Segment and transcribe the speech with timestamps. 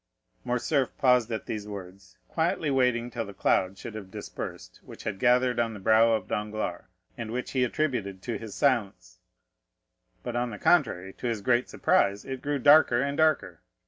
[0.43, 5.19] Morcerf paused at these words, quietly waiting till the cloud should have dispersed which had
[5.19, 6.85] gathered on the brow of Danglars,
[7.19, 9.19] and which he attributed to his silence;
[10.23, 13.61] but, on the contrary, to his great surprise, it grew darker and darker.